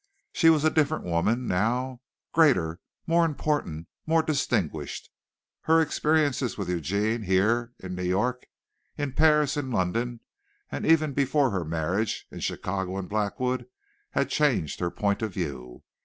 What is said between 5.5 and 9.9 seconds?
Her experiences with Eugene here in New York, in Paris, in